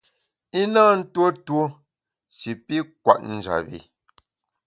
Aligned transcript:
I 0.59 0.61
na 0.73 0.83
ntuo 0.99 1.27
tuo 1.45 1.63
shi 2.37 2.51
pi 2.65 2.77
kwet 3.03 3.19
njap 3.35 3.61
bi. 3.67 3.79